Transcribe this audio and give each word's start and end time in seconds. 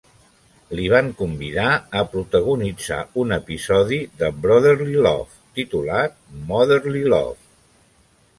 Li 0.77 0.85
van 0.93 1.09
convidar 1.17 1.65
a 1.99 2.01
protagonitzar 2.13 2.97
un 3.25 3.35
episodi 3.37 4.01
de 4.23 4.31
"Brotherly 4.47 4.97
Love" 5.09 5.39
titulat 5.61 6.19
"Motherly 6.51 7.07
Love". 7.15 7.39